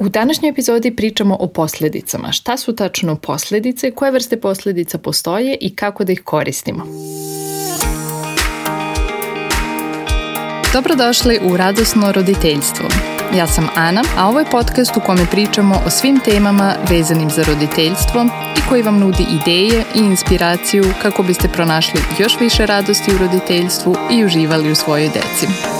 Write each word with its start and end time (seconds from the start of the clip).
U 0.00 0.08
današnjoj 0.08 0.50
epizodi 0.50 0.96
pričamo 0.96 1.36
o 1.40 1.46
posledicama. 1.46 2.32
Šta 2.32 2.56
su 2.56 2.76
tačno 2.76 3.16
posledice, 3.16 3.90
koje 3.90 4.10
vrste 4.10 4.40
posledica 4.40 4.98
postoje 4.98 5.56
i 5.60 5.76
kako 5.76 6.04
da 6.04 6.12
ih 6.12 6.22
koristimo. 6.24 6.86
Dobrodošli 10.72 11.38
u 11.42 11.56
Radosno 11.56 12.12
roditeljstvo. 12.12 12.88
Ja 13.36 13.46
sam 13.46 13.68
Ana, 13.74 14.02
a 14.18 14.28
ovo 14.28 14.38
je 14.38 14.50
podcast 14.50 14.96
u 14.96 15.00
kome 15.06 15.26
pričamo 15.30 15.82
o 15.86 15.90
svim 15.90 16.20
temama 16.24 16.74
vezanim 16.90 17.30
za 17.30 17.42
roditeljstvo 17.42 18.26
i 18.58 18.68
koji 18.68 18.82
vam 18.82 18.98
nudi 18.98 19.26
ideje 19.42 19.84
i 19.94 19.98
inspiraciju 19.98 20.84
kako 21.02 21.22
biste 21.22 21.48
pronašli 21.48 22.00
još 22.18 22.40
više 22.40 22.66
radosti 22.66 23.14
u 23.14 23.18
roditeljstvu 23.18 23.96
i 24.10 24.24
uživali 24.24 24.72
u 24.72 24.74
svojoj 24.74 25.08
deci. 25.08 25.79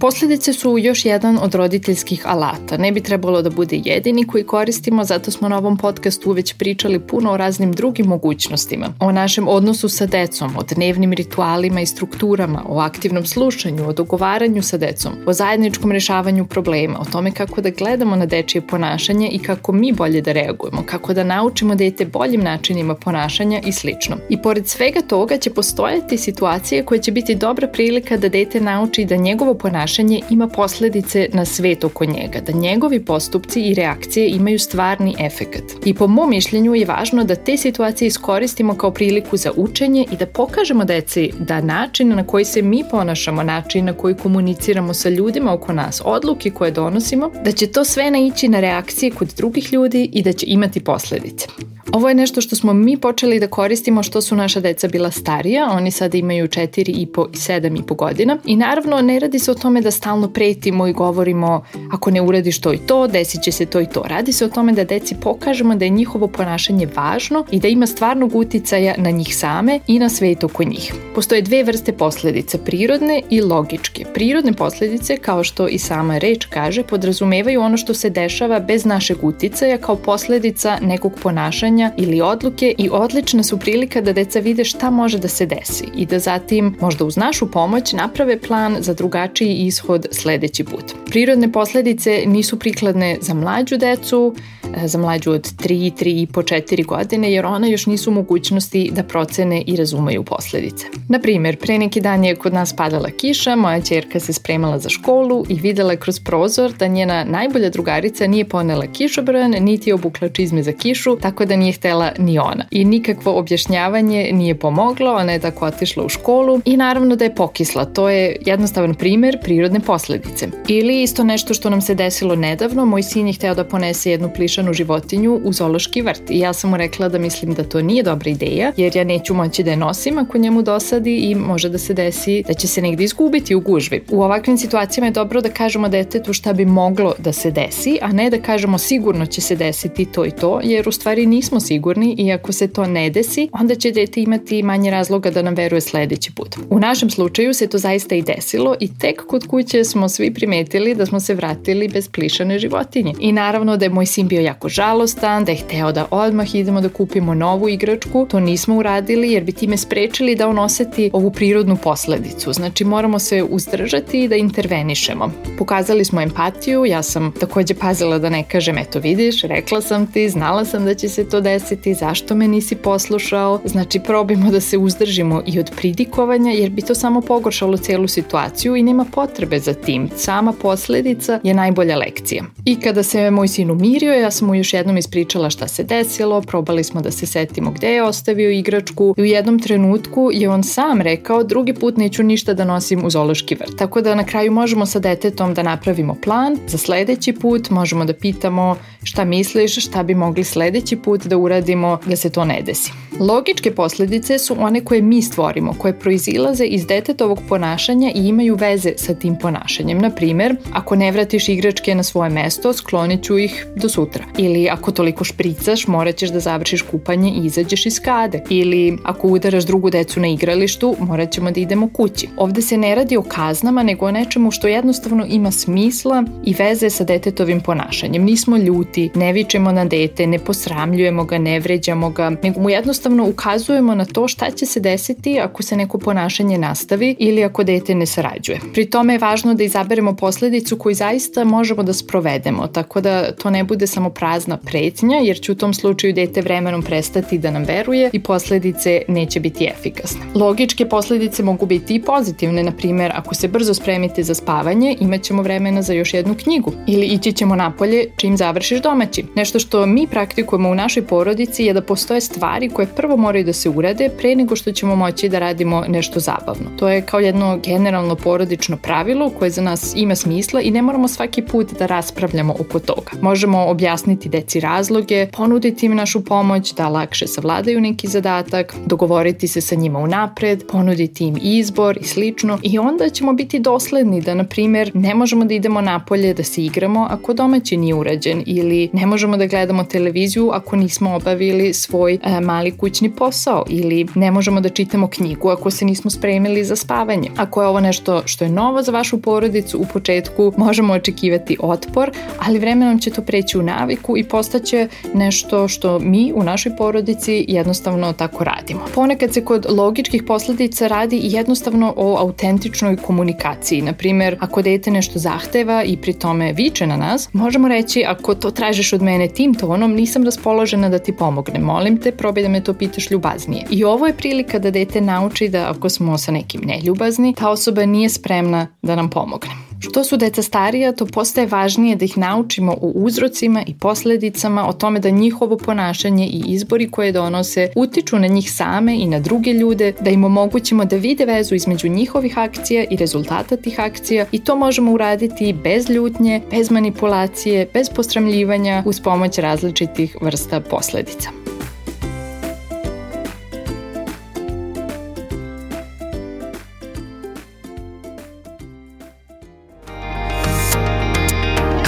Posledice 0.00 0.52
su 0.52 0.78
još 0.78 1.04
jedan 1.04 1.38
od 1.42 1.54
roditeljskih 1.54 2.22
alata. 2.26 2.76
Ne 2.76 2.92
bi 2.92 3.00
trebalo 3.00 3.42
da 3.42 3.50
bude 3.50 3.80
jedini 3.84 4.26
koji 4.26 4.44
koristimo, 4.44 5.04
zato 5.04 5.30
smo 5.30 5.48
na 5.48 5.58
ovom 5.58 5.76
podcastu 5.76 6.32
već 6.32 6.54
pričali 6.54 7.00
puno 7.00 7.32
o 7.32 7.36
raznim 7.36 7.72
drugim 7.72 8.06
mogućnostima. 8.06 8.86
O 9.00 9.12
našem 9.12 9.48
odnosu 9.48 9.88
sa 9.88 10.06
decom, 10.06 10.56
o 10.56 10.62
dnevnim 10.62 11.12
ritualima 11.12 11.80
i 11.80 11.86
strukturama, 11.86 12.62
o 12.68 12.80
aktivnom 12.80 13.26
slušanju, 13.26 13.88
o 13.88 13.92
dogovaranju 13.92 14.62
sa 14.62 14.76
decom, 14.76 15.12
o 15.26 15.32
zajedničkom 15.32 15.92
rešavanju 15.92 16.46
problema, 16.46 17.00
o 17.00 17.04
tome 17.04 17.30
kako 17.30 17.60
da 17.60 17.70
gledamo 17.70 18.16
na 18.16 18.26
dečije 18.26 18.66
ponašanje 18.66 19.28
i 19.28 19.38
kako 19.38 19.72
mi 19.72 19.92
bolje 19.92 20.20
da 20.20 20.32
reagujemo, 20.32 20.82
kako 20.86 21.14
da 21.14 21.24
naučimo 21.24 21.74
dete 21.74 22.04
boljim 22.04 22.40
načinima 22.40 22.94
ponašanja 22.94 23.60
i 23.64 23.72
slično. 23.72 24.16
I 24.28 24.42
pored 24.42 24.68
svega 24.68 25.00
toga 25.00 25.38
će 25.38 25.50
postojati 25.50 26.18
situacije 26.18 26.84
koje 26.84 27.02
će 27.02 27.12
biti 27.12 27.34
dobra 27.34 27.68
prilika 27.68 28.16
da 28.16 28.28
dete 28.28 28.60
nauči 28.60 29.04
da 29.04 29.16
njegovo 29.16 29.54
ponašanje 29.54 29.85
ponašanje 29.86 30.20
ima 30.30 30.48
posledice 30.48 31.28
na 31.32 31.44
svet 31.44 31.84
oko 31.84 32.04
njega, 32.04 32.40
da 32.40 32.52
njegovi 32.52 33.04
postupci 33.04 33.60
i 33.60 33.74
reakcije 33.74 34.28
imaju 34.28 34.58
stvarni 34.58 35.14
efekat. 35.18 35.62
I 35.84 35.94
po 35.94 36.06
mom 36.06 36.30
mišljenju 36.30 36.74
je 36.74 36.86
važno 36.86 37.24
da 37.24 37.34
te 37.34 37.56
situacije 37.56 38.08
iskoristimo 38.08 38.74
kao 38.74 38.90
priliku 38.90 39.36
za 39.36 39.52
učenje 39.56 40.06
i 40.12 40.16
da 40.16 40.26
pokažemo 40.26 40.84
deci 40.84 41.30
da 41.38 41.60
način 41.60 42.08
na 42.08 42.26
koji 42.26 42.44
se 42.44 42.62
mi 42.62 42.84
ponašamo, 42.90 43.42
način 43.42 43.84
na 43.84 43.92
koji 43.92 44.14
komuniciramo 44.14 44.94
sa 44.94 45.08
ljudima 45.08 45.52
oko 45.52 45.72
nas, 45.72 46.02
odluke 46.04 46.50
koje 46.50 46.70
donosimo, 46.70 47.30
da 47.44 47.52
će 47.52 47.66
to 47.66 47.84
sve 47.84 48.10
naići 48.10 48.48
na 48.48 48.60
reakcije 48.60 49.10
kod 49.10 49.28
drugih 49.36 49.72
ljudi 49.72 50.10
i 50.12 50.22
da 50.22 50.32
će 50.32 50.46
imati 50.48 50.80
posledice. 50.80 51.46
Ovo 51.92 52.08
je 52.08 52.14
nešto 52.14 52.40
što 52.40 52.56
smo 52.56 52.72
mi 52.72 52.96
počeli 52.96 53.40
da 53.40 53.46
koristimo 53.46 54.02
što 54.02 54.20
su 54.20 54.36
naša 54.36 54.60
deca 54.60 54.88
bila 54.88 55.10
starija, 55.10 55.70
oni 55.70 55.90
sada 55.90 56.18
imaju 56.18 56.48
4 56.48 56.92
i 56.96 57.06
po 57.06 57.26
i 57.32 57.36
7 57.36 57.80
i 57.80 57.82
po 57.82 57.94
godina 57.94 58.38
i 58.44 58.56
naravno 58.56 59.00
ne 59.00 59.18
radi 59.20 59.38
se 59.38 59.50
o 59.50 59.54
tome 59.54 59.80
da 59.80 59.90
stalno 59.90 60.28
pretimo 60.28 60.86
i 60.86 60.92
govorimo 60.92 61.64
ako 61.92 62.10
ne 62.10 62.20
uradiš 62.20 62.60
to 62.60 62.72
i 62.72 62.78
to, 62.78 63.06
desit 63.06 63.42
će 63.42 63.52
se 63.52 63.66
to 63.66 63.80
i 63.80 63.86
to. 63.86 64.02
Radi 64.02 64.32
se 64.32 64.44
o 64.44 64.48
tome 64.48 64.72
da 64.72 64.84
deci 64.84 65.14
pokažemo 65.20 65.74
da 65.74 65.84
je 65.84 65.88
njihovo 65.88 66.28
ponašanje 66.28 66.88
važno 66.96 67.44
i 67.50 67.60
da 67.60 67.68
ima 67.68 67.86
stvarnog 67.86 68.34
uticaja 68.34 68.94
na 68.98 69.10
njih 69.10 69.36
same 69.36 69.80
i 69.86 69.98
na 69.98 70.08
svet 70.08 70.44
oko 70.44 70.64
njih. 70.64 70.94
Postoje 71.14 71.42
dve 71.42 71.62
vrste 71.62 71.92
posledica, 71.92 72.58
prirodne 72.58 73.22
i 73.30 73.40
logičke. 73.40 74.04
Prirodne 74.14 74.52
posledice, 74.52 75.16
kao 75.16 75.44
što 75.44 75.68
i 75.68 75.78
sama 75.78 76.18
reč 76.18 76.44
kaže, 76.44 76.82
podrazumevaju 76.82 77.60
ono 77.60 77.76
što 77.76 77.94
se 77.94 78.10
dešava 78.10 78.60
bez 78.60 78.84
našeg 78.84 79.24
uticaja 79.24 79.78
kao 79.78 79.96
posledica 79.96 80.78
nekog 80.82 81.12
ponašanja 81.22 81.85
rešenja 81.86 81.92
ili 81.96 82.20
odluke 82.20 82.74
i 82.78 82.88
odlična 82.92 83.42
su 83.42 83.58
prilika 83.58 84.00
da 84.00 84.12
deca 84.12 84.40
vide 84.40 84.64
šta 84.64 84.90
može 84.90 85.18
da 85.18 85.28
se 85.28 85.46
desi 85.46 85.84
i 85.96 86.06
da 86.06 86.18
zatim, 86.18 86.76
možda 86.80 87.04
uz 87.04 87.16
našu 87.16 87.50
pomoć, 87.50 87.92
naprave 87.92 88.40
plan 88.40 88.76
za 88.80 88.94
drugačiji 88.94 89.66
ishod 89.66 90.06
sledeći 90.12 90.64
put. 90.64 90.94
Prirodne 91.06 91.52
posledice 91.52 92.22
nisu 92.26 92.58
prikladne 92.58 93.18
za 93.20 93.34
mlađu 93.34 93.76
decu, 93.76 94.34
e, 94.76 94.88
za 94.88 94.98
mlađu 94.98 95.30
od 95.30 95.42
3, 95.42 95.92
3 95.92 96.22
i 96.22 96.26
po 96.26 96.42
4 96.42 96.86
godine, 96.86 97.32
jer 97.32 97.46
ona 97.46 97.66
još 97.66 97.86
nisu 97.86 98.10
mogućnosti 98.10 98.90
da 98.94 99.02
procene 99.02 99.62
i 99.66 99.76
razumeju 99.76 100.24
posledice. 100.24 100.86
Na 101.08 101.18
primer, 101.18 101.56
pre 101.56 101.78
neki 101.78 102.00
dan 102.00 102.24
je 102.24 102.34
kod 102.34 102.54
nas 102.54 102.76
padala 102.76 103.10
kiša, 103.10 103.56
moja 103.56 103.80
čerka 103.80 104.20
se 104.20 104.32
spremala 104.32 104.78
za 104.78 104.88
školu 104.88 105.44
i 105.48 105.54
videla 105.54 105.96
kroz 105.96 106.20
prozor 106.20 106.72
da 106.72 106.86
njena 106.86 107.24
najbolja 107.24 107.70
drugarica 107.70 108.26
nije 108.26 108.44
ponela 108.44 108.86
kišobran, 108.86 109.50
niti 109.50 109.90
je 109.90 109.94
obukla 109.94 110.28
čizme 110.28 110.62
za 110.62 110.72
kišu, 110.72 111.16
tako 111.16 111.44
da 111.44 111.56
nije 111.56 111.72
htela 111.72 112.12
ni 112.18 112.38
ona. 112.38 112.64
I 112.70 112.84
nikakvo 112.84 113.38
objašnjavanje 113.38 114.30
nije 114.32 114.54
pomoglo, 114.54 115.14
ona 115.14 115.32
je 115.32 115.38
tako 115.38 115.66
otišla 115.66 116.04
u 116.04 116.08
školu 116.08 116.60
i 116.64 116.76
naravno 116.76 117.16
da 117.16 117.24
je 117.24 117.34
pokisla. 117.34 117.84
To 117.84 118.08
je 118.08 118.36
jednostavan 118.46 118.94
primer 118.94 119.38
prirodne 119.42 119.80
posledice. 119.80 120.48
Ili 120.68 121.05
isto 121.06 121.24
nešto 121.24 121.54
što 121.54 121.70
nam 121.70 121.80
se 121.80 121.94
desilo 121.94 122.36
nedavno, 122.36 122.86
moj 122.86 123.02
sin 123.02 123.26
je 123.26 123.32
hteo 123.32 123.54
da 123.54 123.64
ponese 123.64 124.10
jednu 124.10 124.30
plišanu 124.34 124.72
životinju 124.72 125.40
u 125.44 125.52
zološki 125.52 126.02
vrt 126.02 126.30
i 126.30 126.38
ja 126.38 126.52
sam 126.52 126.70
mu 126.70 126.76
rekla 126.76 127.08
da 127.08 127.18
mislim 127.18 127.54
da 127.54 127.64
to 127.64 127.82
nije 127.82 128.02
dobra 128.02 128.30
ideja, 128.30 128.72
jer 128.76 128.96
ja 128.96 129.04
neću 129.04 129.34
moći 129.34 129.62
da 129.62 129.70
je 129.70 129.76
nosim 129.76 130.18
ako 130.18 130.38
njemu 130.38 130.62
dosadi 130.62 131.16
i 131.16 131.34
može 131.34 131.68
da 131.68 131.78
se 131.78 131.94
desi 131.94 132.42
da 132.46 132.54
će 132.54 132.66
se 132.68 132.82
negde 132.82 133.04
izgubiti 133.04 133.54
u 133.54 133.60
gužvi. 133.60 134.02
U 134.10 134.22
ovakvim 134.22 134.58
situacijama 134.58 135.06
je 135.06 135.10
dobro 135.10 135.40
da 135.40 135.48
kažemo 135.48 135.88
detetu 135.88 136.32
šta 136.32 136.52
bi 136.52 136.64
moglo 136.64 137.14
da 137.18 137.32
se 137.32 137.50
desi, 137.50 137.98
a 138.02 138.12
ne 138.12 138.30
da 138.30 138.40
kažemo 138.40 138.78
sigurno 138.78 139.26
će 139.26 139.40
se 139.40 139.56
desiti 139.56 140.04
to 140.04 140.24
i 140.26 140.30
to, 140.30 140.60
jer 140.64 140.88
u 140.88 140.92
stvari 140.92 141.26
nismo 141.26 141.60
sigurni 141.60 142.14
i 142.18 142.32
ako 142.32 142.52
se 142.52 142.68
to 142.68 142.86
ne 142.86 143.10
desi, 143.10 143.48
onda 143.52 143.74
će 143.74 143.90
dete 143.90 144.20
imati 144.20 144.62
manje 144.62 144.90
razloga 144.90 145.30
da 145.30 145.42
nam 145.42 145.54
veruje 145.54 145.80
sledeći 145.80 146.32
put. 146.34 146.56
U 146.70 146.80
našem 146.80 147.10
slučaju 147.10 147.54
se 147.54 147.66
to 147.66 147.78
zaista 147.78 148.14
i 148.14 148.22
desilo 148.22 148.74
i 148.80 148.88
tek 148.98 149.26
kod 149.26 149.46
kuće 149.46 149.84
smo 149.84 150.08
svi 150.08 150.34
primetili 150.34 150.85
da 150.94 151.06
smo 151.06 151.20
se 151.20 151.34
vratili 151.34 151.88
bez 151.88 152.08
plišane 152.08 152.58
životinje. 152.58 153.12
I 153.20 153.32
naravno 153.32 153.76
da 153.76 153.84
je 153.84 153.90
moj 153.90 154.06
sin 154.06 154.28
bio 154.28 154.40
jako 154.40 154.68
žalostan, 154.68 155.44
da 155.44 155.52
je 155.52 155.58
hteo 155.58 155.92
da 155.92 156.06
odmah 156.10 156.54
idemo 156.54 156.80
da 156.80 156.88
kupimo 156.88 157.34
novu 157.34 157.68
igračku. 157.68 158.26
To 158.30 158.40
nismo 158.40 158.76
uradili 158.76 159.32
jer 159.32 159.44
bi 159.44 159.52
time 159.52 159.76
sprečili 159.76 160.34
da 160.34 160.48
on 160.48 160.58
oseti 160.58 161.10
ovu 161.12 161.30
prirodnu 161.30 161.76
posledicu. 161.76 162.52
Znači 162.52 162.84
moramo 162.84 163.18
se 163.18 163.42
uzdržati 163.42 164.24
i 164.24 164.28
da 164.28 164.36
intervenišemo. 164.36 165.32
Pokazali 165.58 166.04
smo 166.04 166.20
empatiju, 166.20 166.86
ja 166.86 167.02
sam 167.02 167.32
takođe 167.40 167.74
pazila 167.74 168.18
da 168.18 168.30
ne 168.30 168.42
kažem 168.42 168.78
eto 168.78 168.98
vidiš, 168.98 169.42
rekla 169.42 169.80
sam 169.80 170.06
ti, 170.06 170.30
znala 170.30 170.64
sam 170.64 170.84
da 170.84 170.94
će 170.94 171.08
se 171.08 171.28
to 171.28 171.40
desiti 171.40 171.94
zašto 171.94 172.34
me 172.34 172.48
nisi 172.48 172.76
poslušao. 172.76 173.60
Znači 173.64 174.00
probimo 174.00 174.50
da 174.50 174.60
se 174.60 174.78
uzdržimo 174.78 175.42
i 175.46 175.60
od 175.60 175.70
pridikovanja 175.76 176.52
jer 176.52 176.70
bi 176.70 176.82
to 176.82 176.94
samo 176.94 177.20
pogoršalo 177.20 177.76
celu 177.76 178.08
situaciju 178.08 178.76
i 178.76 178.82
nema 178.82 179.04
potrebe 179.04 179.58
za 179.58 179.74
tim. 179.74 180.10
Sama 180.16 180.52
posledica 180.76 181.40
je 181.42 181.54
najbolja 181.54 181.96
lekcija. 181.96 182.44
I 182.64 182.80
kada 182.80 183.02
se 183.02 183.30
moj 183.30 183.48
sin 183.48 183.70
umirio, 183.70 184.12
ja 184.12 184.30
sam 184.30 184.48
mu 184.48 184.54
još 184.54 184.74
jednom 184.74 184.96
ispričala 184.96 185.50
šta 185.50 185.68
se 185.68 185.84
desilo, 185.84 186.42
probali 186.42 186.84
smo 186.84 187.00
da 187.00 187.10
se 187.10 187.26
setimo 187.26 187.70
gde 187.70 187.88
je 187.88 188.02
ostavio 188.02 188.50
igračku 188.50 189.14
i 189.16 189.22
u 189.22 189.24
jednom 189.24 189.58
trenutku 189.58 190.30
je 190.32 190.48
on 190.48 190.62
sam 190.62 191.00
rekao 191.00 191.42
drugi 191.42 191.74
put 191.74 191.96
neću 191.96 192.22
ništa 192.22 192.54
da 192.54 192.64
nosim 192.64 193.04
u 193.04 193.10
zološki 193.10 193.54
vrt. 193.54 193.78
Tako 193.78 194.00
da 194.00 194.14
na 194.14 194.24
kraju 194.24 194.52
možemo 194.52 194.86
sa 194.86 194.98
detetom 194.98 195.54
da 195.54 195.62
napravimo 195.62 196.14
plan 196.14 196.58
za 196.68 196.78
sledeći 196.78 197.32
put, 197.32 197.70
možemo 197.70 198.04
da 198.04 198.12
pitamo 198.12 198.76
šta 199.02 199.24
misliš, 199.24 199.76
šta 199.86 200.02
bi 200.02 200.14
mogli 200.14 200.44
sledeći 200.44 200.96
put 200.96 201.26
da 201.26 201.36
uradimo 201.36 201.98
da 202.06 202.16
se 202.16 202.30
to 202.30 202.44
ne 202.44 202.62
desi. 202.62 202.92
Logičke 203.20 203.70
posledice 203.70 204.38
su 204.38 204.56
one 204.58 204.80
koje 204.84 205.02
mi 205.02 205.22
stvorimo, 205.22 205.74
koje 205.78 205.98
proizilaze 205.98 206.64
iz 206.64 206.86
detetovog 206.86 207.40
ponašanja 207.48 208.10
i 208.14 208.28
imaju 208.28 208.54
veze 208.54 208.92
sa 208.96 209.14
tim 209.14 209.36
ponašanjem. 209.38 209.98
Na 209.98 210.10
primer, 210.10 210.56
ako 210.72 210.96
ne 210.96 211.12
vratiš 211.12 211.48
igračke 211.48 211.94
na 211.94 212.02
svoje 212.02 212.30
mesto, 212.30 212.72
sklonit 212.72 213.22
ću 213.22 213.38
ih 213.38 213.66
do 213.76 213.88
sutra. 213.88 214.24
Ili 214.38 214.68
ako 214.68 214.90
toliko 214.90 215.24
špricaš, 215.24 215.86
morat 215.86 216.16
ćeš 216.16 216.30
da 216.30 216.40
završiš 216.40 216.82
kupanje 216.82 217.30
i 217.30 217.46
izađeš 217.46 217.86
iz 217.86 218.00
kade. 218.00 218.42
Ili 218.50 218.98
ako 219.04 219.28
udaraš 219.28 219.64
drugu 219.64 219.90
decu 219.90 220.20
na 220.20 220.28
igralištu, 220.28 220.96
morat 221.00 221.30
ćemo 221.30 221.50
da 221.50 221.60
idemo 221.60 221.88
kući. 221.88 222.28
Ovde 222.36 222.62
se 222.62 222.76
ne 222.76 222.94
radi 222.94 223.16
o 223.16 223.22
kaznama, 223.22 223.82
nego 223.82 224.06
o 224.06 224.10
nečemu 224.10 224.50
što 224.50 224.68
jednostavno 224.68 225.26
ima 225.28 225.50
smisla 225.50 226.24
i 226.44 226.54
veze 226.54 226.90
sa 226.90 227.04
detetovim 227.04 227.60
ponašanjem. 227.60 228.24
Nismo 228.24 228.56
ljuti, 228.56 229.10
ne 229.14 229.32
vičemo 229.32 229.72
na 229.72 229.84
dete, 229.84 230.26
ne 230.26 230.38
posramljujemo 230.38 231.24
ga, 231.24 231.38
ne 231.38 231.60
vređamo 231.60 232.10
ga, 232.10 232.30
nego 232.42 232.60
mu 232.60 232.70
jednostavno 232.70 233.28
ukazujemo 233.28 233.94
na 233.94 234.04
to 234.04 234.28
šta 234.28 234.50
će 234.50 234.66
se 234.66 234.80
desiti 234.80 235.40
ako 235.40 235.62
se 235.62 235.76
neko 235.76 235.98
ponašanje 235.98 236.58
nastavi 236.58 237.16
ili 237.18 237.44
ako 237.44 237.64
dete 237.64 237.94
ne 237.94 238.06
sarađuje. 238.06 238.60
Pri 238.72 238.90
tome 238.90 239.14
je 239.14 239.18
važno 239.18 239.54
da 239.54 239.64
izaberemo 239.64 240.16
posledicu 240.56 240.78
koju 240.78 240.94
zaista 240.94 241.44
možemo 241.44 241.82
da 241.82 241.92
sprovedemo, 241.92 242.66
tako 242.66 243.00
da 243.00 243.32
to 243.32 243.50
ne 243.50 243.64
bude 243.64 243.86
samo 243.86 244.10
prazna 244.10 244.56
pretnja, 244.56 245.16
jer 245.16 245.40
će 245.40 245.52
u 245.52 245.54
tom 245.54 245.74
slučaju 245.74 246.12
dete 246.12 246.40
vremenom 246.40 246.82
prestati 246.82 247.38
da 247.38 247.50
nam 247.50 247.64
veruje 247.64 248.10
i 248.12 248.20
posledice 248.20 249.02
neće 249.08 249.40
biti 249.40 249.68
efikasne. 249.78 250.20
Logičke 250.34 250.86
posledice 250.88 251.42
mogu 251.42 251.66
biti 251.66 251.94
i 251.94 252.02
pozitivne, 252.02 252.62
na 252.62 252.72
primjer, 252.72 253.12
ako 253.14 253.34
se 253.34 253.48
brzo 253.48 253.74
spremite 253.74 254.22
za 254.22 254.34
spavanje, 254.34 254.96
imat 255.00 255.22
ćemo 255.22 255.42
vremena 255.42 255.82
za 255.82 255.92
još 255.92 256.14
jednu 256.14 256.34
knjigu 256.34 256.72
ili 256.86 257.06
ići 257.06 257.32
ćemo 257.32 257.56
napolje 257.56 258.06
čim 258.16 258.36
završiš 258.36 258.82
domaći. 258.82 259.24
Nešto 259.34 259.58
što 259.58 259.86
mi 259.86 260.06
praktikujemo 260.06 260.70
u 260.70 260.74
našoj 260.74 261.02
porodici 261.02 261.64
je 261.64 261.74
da 261.74 261.82
postoje 261.82 262.20
stvari 262.20 262.68
koje 262.68 262.86
prvo 262.86 263.16
moraju 263.16 263.44
da 263.44 263.52
se 263.52 263.68
urade 263.68 264.08
pre 264.18 264.34
nego 264.36 264.56
što 264.56 264.72
ćemo 264.72 264.96
moći 264.96 265.28
da 265.28 265.38
radimo 265.38 265.84
nešto 265.88 266.20
zabavno. 266.20 266.70
To 266.78 266.88
je 266.88 267.02
kao 267.02 267.20
jedno 267.20 267.58
generalno 267.64 268.14
porodično 268.14 268.76
pravilo 268.76 269.30
koje 269.30 269.50
za 269.50 269.62
nas 269.62 269.92
ima 269.96 270.14
smisla 270.14 270.45
i 270.60 270.70
ne 270.70 270.82
moramo 270.82 271.08
svaki 271.08 271.42
put 271.42 271.72
da 271.78 271.86
raspravljamo 271.86 272.54
oko 272.60 272.78
toga. 272.78 273.10
Možemo 273.20 273.66
objasniti 273.66 274.28
deci 274.28 274.60
razloge, 274.60 275.26
ponuditi 275.32 275.86
im 275.86 275.94
našu 275.94 276.24
pomoć 276.24 276.74
da 276.74 276.88
lakše 276.88 277.26
savladaju 277.26 277.80
neki 277.80 278.08
zadatak, 278.08 278.74
dogovoriti 278.86 279.48
se 279.48 279.60
sa 279.60 279.74
njima 279.74 279.98
unapred, 279.98 280.64
ponuditi 280.68 281.24
im 281.24 281.38
izbor 281.42 281.98
i 282.00 282.04
slično 282.04 282.58
i 282.62 282.78
onda 282.78 283.08
ćemo 283.08 283.32
biti 283.32 283.58
dosledni 283.58 284.20
da, 284.20 284.34
na 284.34 284.44
primjer, 284.44 284.90
ne 284.94 285.14
možemo 285.14 285.44
da 285.44 285.54
idemo 285.54 285.80
napolje 285.80 286.34
da 286.34 286.42
se 286.42 286.64
igramo 286.64 287.06
ako 287.10 287.34
domaći 287.34 287.76
nije 287.76 287.94
urađen 287.94 288.42
ili 288.46 288.90
ne 288.92 289.06
možemo 289.06 289.36
da 289.36 289.46
gledamo 289.46 289.84
televiziju 289.84 290.50
ako 290.52 290.76
nismo 290.76 291.14
obavili 291.14 291.74
svoj 291.74 292.18
e, 292.22 292.40
mali 292.40 292.70
kućni 292.70 293.10
posao 293.10 293.64
ili 293.68 294.06
ne 294.14 294.30
možemo 294.30 294.60
da 294.60 294.68
čitamo 294.68 295.08
knjigu 295.08 295.48
ako 295.48 295.70
se 295.70 295.84
nismo 295.84 296.10
spremili 296.10 296.64
za 296.64 296.76
spavanje. 296.76 297.30
Ako 297.36 297.62
je 297.62 297.68
ovo 297.68 297.80
nešto 297.80 298.22
što 298.24 298.44
je 298.44 298.50
novo 298.50 298.82
za 298.82 298.92
vašu 298.92 299.22
porodicu, 299.22 299.78
u 299.78 299.86
početku 300.36 300.60
možemo 300.60 300.92
očekivati 300.92 301.56
otpor, 301.60 302.10
ali 302.38 302.58
vremenom 302.58 302.98
će 302.98 303.10
to 303.10 303.22
preći 303.22 303.58
u 303.58 303.62
naviku 303.62 304.16
i 304.16 304.24
postaće 304.24 304.88
nešto 305.14 305.68
što 305.68 305.98
mi 305.98 306.32
u 306.34 306.42
našoj 306.42 306.76
porodici 306.76 307.44
jednostavno 307.48 308.12
tako 308.12 308.44
radimo. 308.44 308.80
Ponekad 308.94 309.34
se 309.34 309.44
kod 309.44 309.66
logičkih 309.68 310.22
posledica 310.22 310.86
radi 310.88 311.20
jednostavno 311.22 311.94
o 311.96 312.16
autentičnoj 312.16 312.96
komunikaciji. 312.96 313.82
Naprimer, 313.82 314.36
ako 314.40 314.62
dete 314.62 314.90
nešto 314.90 315.18
zahteva 315.18 315.84
i 315.84 315.96
pri 315.96 316.12
tome 316.12 316.52
viče 316.52 316.86
na 316.86 316.96
nas, 316.96 317.28
možemo 317.32 317.68
reći 317.68 318.04
ako 318.06 318.34
to 318.34 318.50
tražiš 318.50 318.92
od 318.92 319.02
mene 319.02 319.28
tim 319.28 319.54
tonom, 319.54 319.92
nisam 319.92 320.24
raspoložena 320.24 320.88
da 320.88 320.98
ti 320.98 321.12
pomognem. 321.12 321.62
Molim 321.62 321.96
te, 321.96 322.12
probaj 322.12 322.42
da 322.42 322.48
me 322.48 322.64
to 322.64 322.74
pitaš 322.74 323.10
ljubaznije. 323.10 323.66
I 323.70 323.84
ovo 323.84 324.06
je 324.06 324.16
prilika 324.16 324.58
da 324.58 324.70
dete 324.70 325.00
nauči 325.00 325.48
da 325.48 325.70
ako 325.70 325.88
smo 325.88 326.18
sa 326.18 326.32
nekim 326.32 326.60
neljubazni, 326.64 327.34
ta 327.34 327.50
osoba 327.50 327.86
nije 327.86 328.08
spremna 328.08 328.66
da 328.82 328.96
nam 328.96 329.10
pomogne. 329.10 329.65
Što 329.78 330.04
su 330.04 330.16
deca 330.16 330.42
starija, 330.42 330.92
to 330.92 331.06
postaje 331.06 331.46
važnije 331.46 331.96
da 331.96 332.04
ih 332.04 332.18
naučimo 332.18 332.72
o 332.72 332.92
uzrocima 332.94 333.62
i 333.66 333.74
posledicama, 333.74 334.68
o 334.68 334.72
tome 334.72 335.00
da 335.00 335.10
njihovo 335.10 335.56
ponašanje 335.56 336.26
i 336.26 336.42
izbori 336.46 336.90
koje 336.90 337.12
donose 337.12 337.68
utiču 337.76 338.18
na 338.18 338.26
njih 338.26 338.52
same 338.52 338.96
i 338.96 339.06
na 339.06 339.20
druge 339.20 339.52
ljude, 339.52 339.92
da 340.00 340.10
im 340.10 340.24
omogućimo 340.24 340.84
da 340.84 340.96
vide 340.96 341.24
vezu 341.24 341.54
između 341.54 341.88
njihovih 341.88 342.38
akcija 342.38 342.84
i 342.90 342.96
rezultata 342.96 343.56
tih 343.56 343.80
akcija 343.80 344.26
i 344.32 344.38
to 344.38 344.56
možemo 344.56 344.92
uraditi 344.92 345.52
bez 345.64 345.90
ljutnje, 345.90 346.42
bez 346.50 346.70
manipulacije, 346.70 347.68
bez 347.74 347.90
postramljivanja 347.90 348.82
uz 348.86 349.00
pomoć 349.00 349.38
različitih 349.38 350.16
vrsta 350.20 350.60
posledica. 350.60 351.45